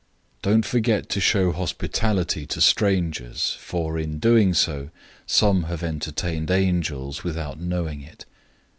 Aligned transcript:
013:002 0.41 0.41
Don't 0.41 0.65
forget 0.65 1.09
to 1.09 1.19
show 1.19 1.51
hospitality 1.51 2.47
to 2.47 2.59
strangers, 2.59 3.55
for 3.61 3.99
in 3.99 4.17
doing 4.17 4.51
so, 4.51 4.89
some 5.27 5.65
have 5.65 5.83
entertained 5.83 6.49
angels 6.49 7.23
without 7.23 7.59
knowing 7.59 8.01
it. 8.01 8.25